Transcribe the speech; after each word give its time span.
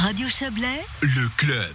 Radio 0.00 0.28
Chablais, 0.28 0.80
Le 1.02 1.28
club. 1.36 1.74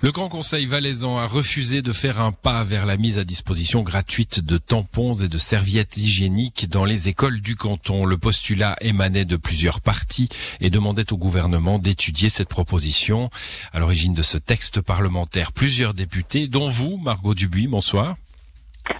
Le 0.00 0.12
Grand 0.12 0.28
Conseil 0.28 0.66
valaisan 0.66 1.18
a 1.18 1.26
refusé 1.26 1.82
de 1.82 1.92
faire 1.92 2.20
un 2.20 2.30
pas 2.30 2.62
vers 2.62 2.86
la 2.86 2.96
mise 2.96 3.18
à 3.18 3.24
disposition 3.24 3.82
gratuite 3.82 4.38
de 4.38 4.58
tampons 4.58 5.14
et 5.14 5.26
de 5.26 5.38
serviettes 5.38 5.96
hygiéniques 5.96 6.68
dans 6.68 6.84
les 6.84 7.08
écoles 7.08 7.40
du 7.40 7.56
canton. 7.56 8.06
Le 8.06 8.16
postulat 8.16 8.76
émanait 8.80 9.24
de 9.24 9.36
plusieurs 9.36 9.80
partis 9.80 10.28
et 10.60 10.70
demandait 10.70 11.12
au 11.12 11.16
gouvernement 11.16 11.80
d'étudier 11.80 12.28
cette 12.28 12.48
proposition. 12.48 13.28
À 13.72 13.80
l'origine 13.80 14.14
de 14.14 14.22
ce 14.22 14.38
texte 14.38 14.80
parlementaire, 14.80 15.50
plusieurs 15.50 15.94
députés, 15.94 16.46
dont 16.46 16.68
vous, 16.68 16.96
Margot 16.98 17.34
Dubuis, 17.34 17.66
bonsoir. 17.66 18.14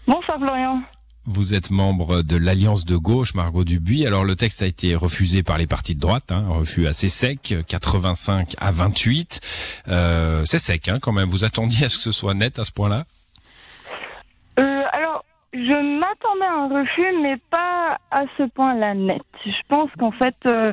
Bonsoir 0.09 0.38
Florian. 0.38 0.82
Vous 1.31 1.53
êtes 1.53 1.71
membre 1.71 2.23
de 2.23 2.39
l'Alliance 2.39 2.87
de 2.87 2.97
gauche, 2.97 3.35
Margot 3.35 3.63
Dubuis. 3.63 4.07
Alors 4.07 4.25
le 4.25 4.35
texte 4.35 4.63
a 4.63 4.67
été 4.67 4.95
refusé 4.95 5.43
par 5.43 5.59
les 5.59 5.67
partis 5.67 5.95
de 5.95 6.01
droite, 6.01 6.33
hein, 6.33 6.47
un 6.49 6.55
refus 6.55 6.87
assez 6.87 7.11
sec, 7.11 7.55
85 7.69 8.55
à 8.59 8.71
28. 8.71 9.41
Euh, 9.89 10.43
c'est 10.46 10.59
sec 10.59 10.89
hein, 10.89 10.99
quand 11.03 11.13
même. 11.13 11.29
Vous 11.29 11.45
attendiez 11.45 11.85
à 11.85 11.89
ce 11.91 11.99
que 11.99 12.03
ce 12.03 12.13
soit 12.13 12.33
net 12.33 12.59
à 12.59 12.64
ce 12.64 12.72
point-là? 12.72 13.05
Euh, 14.59 14.83
alors, 14.93 15.22
je 15.53 15.99
m'attendais 15.99 16.46
à 16.46 16.61
un 16.61 16.81
refus, 16.81 17.22
mais 17.22 17.36
pas 17.50 17.99
à 18.11 18.22
ce 18.39 18.45
point-là 18.49 18.95
net. 18.95 19.21
Je 19.45 19.50
pense 19.69 19.91
qu'en 19.99 20.13
fait, 20.13 20.35
euh, 20.47 20.72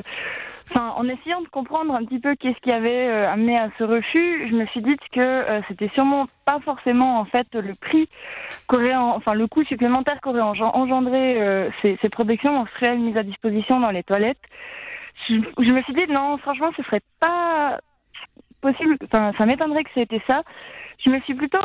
en 0.74 1.04
essayant 1.04 1.40
de 1.42 1.48
comprendre 1.48 1.92
un 1.98 2.04
petit 2.04 2.18
peu 2.18 2.34
qu'est-ce 2.36 2.58
qui 2.60 2.72
avait 2.72 3.08
euh, 3.08 3.22
amené 3.24 3.56
à 3.58 3.70
ce 3.78 3.84
refus, 3.84 4.48
je 4.48 4.54
me 4.54 4.66
suis 4.66 4.82
dit 4.82 4.96
que 5.12 5.20
euh, 5.20 5.60
c'était 5.68 5.90
sûrement 5.94 6.26
pas 6.44 6.58
forcément 6.60 7.18
en 7.20 7.24
fait 7.24 7.46
le 7.54 7.74
prix 7.74 8.08
qu'aurait, 8.66 8.94
en- 8.94 9.16
enfin 9.16 9.34
le 9.34 9.46
coût 9.46 9.64
supplémentaire 9.64 10.20
qu'aurait 10.20 10.40
engen- 10.40 10.70
engendré 10.74 11.40
euh, 11.40 11.70
ces, 11.82 11.98
ces 12.02 12.08
protections 12.08 12.52
menstruelles 12.52 12.98
mises 12.98 13.16
à 13.16 13.22
disposition 13.22 13.80
dans 13.80 13.90
les 13.90 14.02
toilettes. 14.02 14.40
Je, 15.28 15.34
me 15.38 15.82
suis 15.82 15.94
dit 15.94 16.06
non, 16.08 16.36
franchement, 16.38 16.70
ce 16.76 16.82
serait 16.82 17.00
pas 17.20 17.78
possible. 18.60 18.96
Enfin, 19.04 19.32
ça 19.38 19.46
m'étonnerait 19.46 19.84
que 19.84 19.90
c'était 19.94 20.22
ça. 20.28 20.42
Je 21.04 21.10
me 21.10 21.20
suis 21.20 21.34
plutôt 21.34 21.60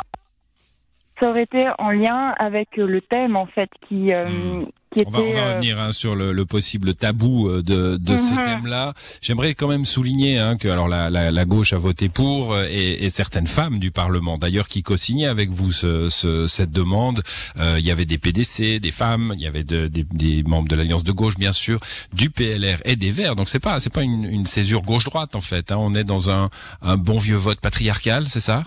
ça 1.22 1.30
aurait 1.30 1.44
été 1.44 1.68
en 1.78 1.92
lien 1.92 2.34
avec 2.40 2.78
le 2.78 3.00
thème 3.02 3.36
en 3.36 3.46
fait 3.48 3.70
qui 3.88 4.14
euh, 4.14 4.26
Hmm. 4.26 4.66
Qui 4.94 5.03
On 5.06 5.09
va, 5.09 5.20
on 5.22 5.34
va 5.34 5.39
euh, 5.39 5.50
revenir 5.53 5.80
hein, 5.80 5.94
sur 5.94 6.16
le, 6.16 6.34
le 6.34 6.45
possible 6.45 6.94
tabou 6.95 7.47
euh, 7.47 7.61
de, 7.64 7.95
de 7.97 8.17
ce 8.17 8.34
Mhm. 8.34 8.44
thème-là. 8.44 8.94
J'aimerais 9.22 9.53
quand 9.56 9.70
même 9.70 9.86
souligner 9.86 10.38
hein, 10.38 10.58
que 10.58 10.67
alors 10.67 10.89
la, 10.89 11.09
la, 11.09 11.31
la 11.31 11.45
gauche 11.45 11.72
a 11.72 11.78
voté 11.78 12.09
pour 12.09 12.53
euh, 12.53 12.67
et, 12.70 13.06
et 13.06 13.09
certaines 13.09 13.47
femmes 13.47 13.80
du 13.80 13.92
Parlement 13.92 14.38
d'ailleurs 14.38 14.67
qui 14.67 14.84
co-signaient 14.84 15.28
avec 15.28 15.50
vous 15.50 15.72
ce, 15.72 16.09
ce- 16.09 16.45
cette 16.47 16.72
demande. 16.72 17.23
Euh, 17.58 17.78
il 17.80 17.86
y 17.86 17.92
avait 17.92 18.03
des 18.06 18.17
PDC, 18.17 18.80
des 18.81 18.92
femmes, 18.92 19.31
il 19.36 19.42
y 19.42 19.47
avait 19.47 19.64
de- 19.64 19.88
des, 19.88 20.06
des 20.12 20.44
membres 20.44 20.67
de 20.67 20.75
l'Alliance 20.75 21.06
de 21.06 21.12
gauche 21.14 21.38
bien 21.38 21.53
sûr, 21.53 21.80
du 22.12 22.30
PLR 22.30 22.80
et 22.84 22.97
des 22.97 23.12
Verts. 23.12 23.36
Donc 23.38 23.47
c'est 23.47 23.59
pas 23.59 23.80
c'est 23.80 23.94
pas 23.94 24.02
une, 24.03 24.25
une 24.25 24.45
césure 24.45 24.81
gauche-droite 24.81 25.36
en 25.36 25.42
fait. 25.42 25.72
hein. 25.72 25.78
On 25.80 25.95
est 25.95 26.03
dans 26.03 26.30
un, 26.30 26.50
un 26.81 26.97
bon 26.97 27.17
vieux 27.17 27.38
vote 27.38 27.62
patriarcal, 27.62 28.28
c'est 28.28 28.42
ça? 28.42 28.66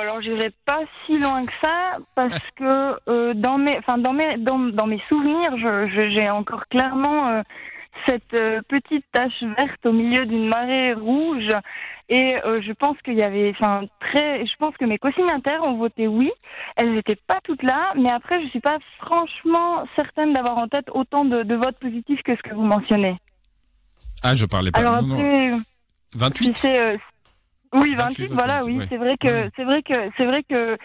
Alors 0.00 0.20
j'irai 0.20 0.50
pas 0.64 0.80
si 1.04 1.18
loin 1.18 1.44
que 1.44 1.52
ça 1.62 1.96
parce 2.14 2.38
que 2.56 2.98
euh, 3.08 3.34
dans 3.34 3.58
mes 3.58 3.76
enfin 3.78 3.98
dans 3.98 4.12
mes 4.12 4.36
dans, 4.38 4.58
dans 4.58 4.86
mes 4.86 5.02
souvenirs 5.08 5.56
j'ai 6.10 6.30
encore 6.30 6.66
clairement 6.68 7.28
euh, 7.28 7.42
cette 8.06 8.34
euh, 8.34 8.60
petite 8.68 9.04
tache 9.12 9.40
verte 9.42 9.84
au 9.86 9.92
milieu 9.92 10.26
d'une 10.26 10.48
marée 10.48 10.92
rouge. 10.92 11.48
Et 12.08 12.36
je 12.44 12.72
pense 12.72 12.96
qu'il 13.04 13.18
y 13.18 13.24
avait 13.24 13.50
enfin 13.50 13.82
très 13.98 14.46
je 14.46 14.52
pense 14.60 14.76
que 14.76 14.84
mes 14.84 14.96
co-signataires 14.96 15.66
ont 15.66 15.76
voté 15.76 16.06
oui. 16.06 16.30
Elles 16.76 16.92
n'étaient 16.92 17.18
pas 17.26 17.40
toutes 17.42 17.64
là 17.64 17.92
mais 17.96 18.12
après 18.12 18.40
je 18.44 18.48
suis 18.50 18.60
pas 18.60 18.78
franchement 18.98 19.84
certaine 19.96 20.32
d'avoir 20.32 20.62
en 20.62 20.68
tête 20.68 20.88
autant 20.92 21.24
de, 21.24 21.42
de 21.42 21.54
votes 21.56 21.78
positifs 21.80 22.22
que 22.22 22.36
ce 22.36 22.42
que 22.42 22.54
vous 22.54 22.62
mentionnez. 22.62 23.16
Ah, 24.22 24.34
je 24.34 24.44
parlais 24.46 24.70
pas. 24.70 24.80
alors 24.80 25.02
non, 25.02 25.14
après 25.14 25.54
Si 26.12 26.18
28 26.18 26.56
c'est 26.56 26.86
euh, 26.86 26.96
oui 27.80 27.94
28, 27.94 28.28
28 28.28 28.32
voilà 28.32 28.64
oui 28.64 28.78
ouais. 28.78 28.86
c'est 28.88 28.96
vrai 28.96 29.16
que 29.16 29.26
Ouais. 29.26 29.50
c'est 29.56 29.64
vrai 29.64 29.82
que 29.82 29.94
c'est 30.18 30.26
vrai 30.26 30.42
que 30.48 30.76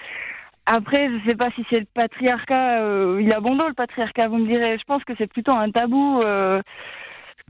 après 0.66 1.09
je 1.09 1.30
sais 1.30 1.36
pas 1.36 1.47
si 1.56 1.66
c'est 1.72 1.80
le 1.80 1.88
patriarcat 1.94 2.81
euh, 2.81 3.19
il 3.22 3.34
a 3.34 3.40
bon 3.40 3.56
dos 3.56 3.68
le 3.68 3.74
patriarcat 3.74 4.28
vous 4.28 4.38
me 4.38 4.47
direz 4.52 4.78
je 4.78 4.84
pense 4.85 5.03
que 5.03 5.13
c'est 5.18 5.28
plutôt 5.28 5.53
un 5.57 5.72
tabou 5.72 6.19
euh, 6.25 6.62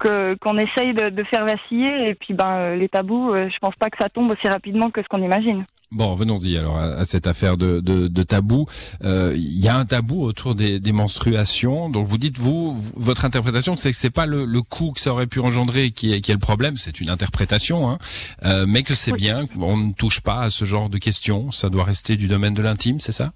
que 0.01 0.35
qu'on 0.41 0.57
essaye 0.57 0.94
de, 0.94 1.09
de 1.09 1.23
faire 1.25 1.44
vaciller 1.45 2.09
et 2.09 2.16
puis 2.16 2.34
ben 2.34 2.50
euh, 2.50 2.75
les 2.75 2.89
tabous 2.89 3.34
euh, 3.34 3.47
je 3.53 3.57
pense 3.59 3.75
pas 3.79 3.89
que 3.89 3.97
ça 4.01 4.09
tombe 4.09 4.29
aussi 4.31 4.47
rapidement 4.47 4.89
que 4.91 5.01
ce 5.03 5.07
qu'on 5.07 5.23
imagine 5.23 5.66
Bon, 5.94 6.16
venons-y 6.16 6.57
alors 6.57 6.78
à, 6.78 6.84
à 6.84 7.03
cette 7.06 7.28
affaire 7.28 7.57
de, 7.57 7.81
de, 7.81 8.07
de 8.07 8.23
tabou. 8.23 8.66
Euh, 9.03 9.34
Il 9.35 9.59
y 9.59 9.67
a 9.67 9.75
un 9.75 9.84
tabou 9.84 10.23
autour 10.23 10.56
des, 10.56 10.79
des 10.79 10.94
menstruations. 10.94 11.89
Donc 11.89 12.07
vous 12.07 12.17
dites 12.17 12.38
vous, 12.38 12.78
votre 12.95 13.25
interprétation, 13.25 13.75
c'est 13.75 13.91
que 13.91 13.97
c'est 13.97 14.09
pas 14.09 14.25
le, 14.25 14.45
le 14.45 14.62
coût 14.62 14.94
que 14.94 15.01
ça 15.01 15.12
aurait 15.12 15.28
pu 15.28 15.41
engendrer 15.41 15.91
qui 15.91 16.13
est, 16.13 16.22
qui 16.22 16.31
est 16.31 16.33
le 16.33 16.39
problème. 16.39 16.78
C'est 16.78 17.01
une 17.01 17.09
interprétation, 17.09 17.89
hein, 17.89 17.97
euh, 18.45 18.63
mais 18.69 18.83
que 18.83 18.94
c'est 18.94 19.12
Oui. 19.12 19.18
bien. 19.18 19.45
On 19.59 19.75
ne 19.75 19.91
touche 19.91 20.22
pas 20.22 20.44
à 20.44 20.50
ce 20.50 20.63
genre 20.63 20.88
de 20.89 20.97
questions. 20.97 21.51
Ça 21.51 21.68
doit 21.69 21.83
rester 21.83 22.16
du 22.16 22.29
domaine 22.29 22.53
de 22.53 22.62
l'intime, 22.62 23.01
c'est 23.01 23.12
ça? 23.12 23.33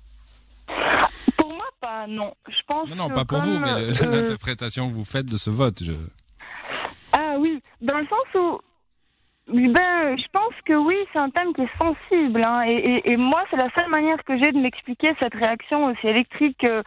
Pour 1.37 1.49
moi 1.49 1.67
pas 1.81 2.07
non 2.07 2.31
je 2.47 2.55
pense 2.69 2.89
Non, 2.89 2.95
non, 2.95 3.09
que 3.09 3.15
pas 3.15 3.25
pour 3.25 3.39
vous, 3.39 3.59
mais 3.59 3.69
euh, 3.69 3.91
l'interprétation 4.11 4.87
que 4.89 4.93
vous 4.93 5.03
faites 5.03 5.25
de 5.25 5.35
ce 5.35 5.49
vote. 5.49 5.83
Je... 5.83 5.91
Ah 7.35 7.39
oui, 7.41 7.61
dans 7.81 7.97
le 7.97 8.05
sens 8.07 8.25
où, 8.39 8.59
ben, 9.47 10.17
je 10.17 10.25
pense 10.31 10.53
que 10.63 10.73
oui, 10.73 10.95
c'est 11.11 11.19
un 11.19 11.29
thème 11.29 11.53
qui 11.53 11.63
est 11.63 11.77
sensible. 11.77 12.41
Hein, 12.45 12.61
et, 12.63 13.17
moi, 13.17 13.43
c'est 13.49 13.57
la 13.57 13.69
seule 13.75 13.89
manière 13.89 14.23
que 14.23 14.37
j'ai 14.41 14.53
de 14.53 14.57
m'expliquer 14.57 15.09
cette 15.21 15.33
réaction 15.33 15.87
aussi 15.87 16.07
électrique 16.07 16.63
euh, 16.69 16.81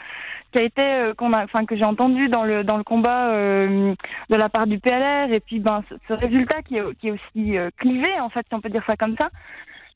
qui 0.53 0.62
a 0.62 0.64
été, 0.64 0.87
euh, 0.87 1.12
qu'on 1.12 1.34
a, 1.34 1.44
enfin, 1.44 1.66
que 1.66 1.76
j'ai 1.76 1.84
entendu 1.84 2.28
dans 2.28 2.44
le 2.44 2.64
dans 2.64 2.78
le 2.78 2.82
combat 2.82 3.28
euh, 3.28 3.94
de 4.31 4.37
la 4.37 4.48
part 4.48 4.66
du 4.66 4.78
PLR. 4.78 5.31
Et 5.34 5.41
puis, 5.41 5.60
ben, 5.60 5.84
ce, 6.08 6.14
résultat 6.14 6.62
qui 6.62 6.76
est, 6.76 6.98
qui 6.98 7.08
est 7.08 7.12
aussi 7.12 7.56
clivé, 7.76 8.19
en 8.20 8.31
fait, 8.31 8.47
si 8.48 8.54
on 8.54 8.62
peut 8.62 8.70
dire 8.70 8.84
ça 8.88 8.97
comme 8.97 9.16
ça, 9.20 9.28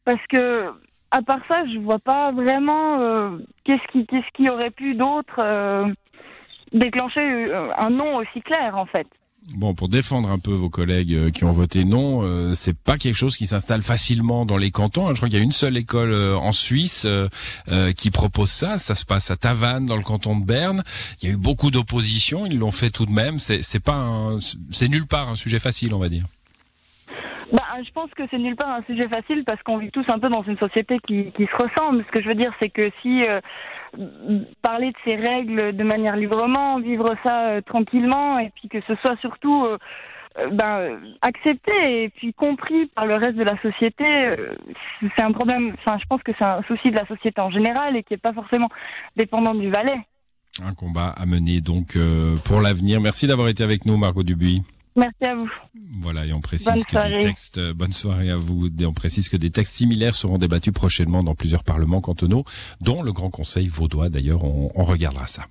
parce 0.04 0.24
que 0.28 0.70
à 1.12 1.22
part 1.22 1.40
ça, 1.50 1.64
je 1.72 1.78
vois 1.78 1.98
pas 1.98 2.30
vraiment 2.32 3.38
qu'est-ce 3.64 3.86
qui 3.90 4.06
qu'est-ce 4.06 4.30
qui 4.34 4.50
aurait 4.50 4.70
pu 4.70 4.94
d'autre 4.96 5.40
déclencher 6.72 7.54
un 7.54 7.90
non 7.90 8.16
aussi 8.16 8.42
clair, 8.42 8.76
en 8.76 8.86
fait. 8.86 9.06
Bon, 9.54 9.74
pour 9.74 9.88
défendre 9.88 10.30
un 10.30 10.38
peu 10.38 10.52
vos 10.52 10.70
collègues 10.70 11.14
euh, 11.14 11.30
qui 11.30 11.44
ont 11.44 11.50
voté 11.50 11.84
non, 11.84 12.22
euh, 12.22 12.54
c'est 12.54 12.76
pas 12.76 12.96
quelque 12.96 13.16
chose 13.16 13.36
qui 13.36 13.46
s'installe 13.46 13.82
facilement 13.82 14.46
dans 14.46 14.56
les 14.56 14.70
cantons. 14.70 15.08
hein. 15.08 15.10
Je 15.12 15.16
crois 15.16 15.28
qu'il 15.28 15.36
y 15.36 15.40
a 15.40 15.44
une 15.44 15.52
seule 15.52 15.76
école 15.76 16.12
euh, 16.12 16.36
en 16.36 16.52
Suisse 16.52 17.06
euh, 17.06 17.92
qui 17.92 18.10
propose 18.10 18.50
ça. 18.50 18.78
Ça 18.78 18.94
se 18.94 19.04
passe 19.04 19.30
à 19.32 19.36
Tavannes, 19.36 19.84
dans 19.84 19.96
le 19.96 20.04
canton 20.04 20.38
de 20.38 20.44
Berne. 20.44 20.84
Il 21.20 21.28
y 21.28 21.32
a 21.32 21.34
eu 21.34 21.38
beaucoup 21.38 21.70
d'opposition. 21.72 22.46
Ils 22.46 22.56
l'ont 22.56 22.70
fait 22.70 22.90
tout 22.90 23.04
de 23.04 23.10
même. 23.12 23.38
C'est 23.38 23.80
pas, 23.80 24.30
c'est 24.70 24.88
nulle 24.88 25.06
part 25.06 25.28
un 25.28 25.36
sujet 25.36 25.58
facile, 25.58 25.92
on 25.92 25.98
va 25.98 26.08
dire. 26.08 26.24
Bah, 27.72 27.78
je 27.82 27.90
pense 27.92 28.10
que 28.10 28.24
c'est 28.30 28.38
nulle 28.38 28.56
part 28.56 28.74
un 28.74 28.82
sujet 28.82 29.08
facile 29.08 29.44
parce 29.46 29.62
qu'on 29.62 29.78
vit 29.78 29.90
tous 29.90 30.04
un 30.12 30.18
peu 30.18 30.28
dans 30.28 30.42
une 30.42 30.58
société 30.58 30.98
qui, 31.06 31.32
qui 31.32 31.46
se 31.46 31.54
ressemble. 31.54 32.04
Ce 32.04 32.10
que 32.12 32.22
je 32.22 32.28
veux 32.28 32.34
dire, 32.34 32.52
c'est 32.60 32.68
que 32.68 32.90
si 33.00 33.22
euh, 33.22 33.40
parler 34.60 34.90
de 34.90 34.96
ces 35.08 35.16
règles 35.16 35.74
de 35.74 35.84
manière 35.84 36.16
librement, 36.16 36.80
vivre 36.80 37.06
ça 37.24 37.48
euh, 37.48 37.60
tranquillement, 37.62 38.38
et 38.38 38.50
puis 38.54 38.68
que 38.68 38.82
ce 38.86 38.94
soit 38.96 39.16
surtout 39.20 39.64
euh, 39.64 39.78
ben, 40.50 41.00
accepté 41.22 42.04
et 42.04 42.08
puis 42.10 42.34
compris 42.34 42.88
par 42.94 43.06
le 43.06 43.14
reste 43.14 43.36
de 43.36 43.44
la 43.44 43.58
société, 43.62 44.04
c'est 45.16 45.24
un 45.24 45.32
problème. 45.32 45.74
Je 45.86 46.06
pense 46.10 46.22
que 46.22 46.32
c'est 46.38 46.44
un 46.44 46.62
souci 46.64 46.90
de 46.90 46.96
la 46.96 47.06
société 47.06 47.40
en 47.40 47.50
général 47.50 47.96
et 47.96 48.02
qui 48.02 48.12
n'est 48.12 48.18
pas 48.18 48.34
forcément 48.34 48.68
dépendant 49.16 49.54
du 49.54 49.70
Valais. 49.70 50.00
Un 50.62 50.74
combat 50.74 51.14
à 51.16 51.24
mener 51.24 51.62
donc 51.62 51.96
pour 52.44 52.60
l'avenir. 52.60 53.00
Merci 53.00 53.26
d'avoir 53.26 53.48
été 53.48 53.62
avec 53.62 53.86
nous, 53.86 53.96
Margot 53.96 54.22
Dubuis. 54.22 54.62
Merci 54.94 55.24
à 55.24 55.34
vous. 55.34 55.48
Voilà, 56.00 56.26
et 56.26 56.32
on 56.32 56.40
précise 56.40 56.66
Bonne 56.66 56.84
que 56.84 57.18
des 57.18 57.26
textes, 57.26 57.58
euh, 57.58 57.72
bonne 57.72 57.92
soirée 57.92 58.30
à 58.30 58.36
vous, 58.36 58.68
et 58.78 58.86
on 58.86 58.92
précise 58.92 59.28
que 59.28 59.36
des 59.36 59.50
textes 59.50 59.74
similaires 59.74 60.14
seront 60.14 60.38
débattus 60.38 60.72
prochainement 60.72 61.22
dans 61.22 61.34
plusieurs 61.34 61.64
parlements 61.64 62.00
cantonaux, 62.00 62.44
dont 62.80 63.02
le 63.02 63.12
Grand 63.12 63.30
Conseil 63.30 63.68
vaudois. 63.68 64.10
D'ailleurs, 64.10 64.44
on, 64.44 64.70
on 64.74 64.84
regardera 64.84 65.26
ça. 65.26 65.46